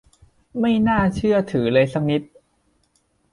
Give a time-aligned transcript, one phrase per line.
[0.59, 2.21] ไม่น่าเชื่อถือเลยสักนิด!